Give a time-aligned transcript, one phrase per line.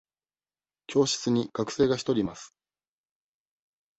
[0.87, 2.55] 教室に学生が一人います。